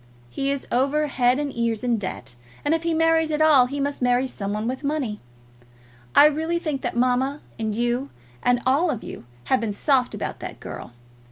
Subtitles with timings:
[0.31, 2.33] He is over head and ears in debt,
[2.65, 5.19] and if he marries at all, he must marry some one with money.
[6.15, 8.09] I really think that mamma, and you,
[8.41, 10.93] and all of you have been soft about that girl.